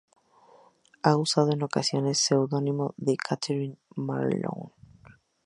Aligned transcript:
Ha 1.03 1.15
usado 1.15 1.53
en 1.53 1.61
ocasiones 1.61 2.13
el 2.19 2.39
pseudónimo 2.39 2.95
de 2.97 3.17
Katharine 3.17 3.77
Marlowe. 3.95 4.71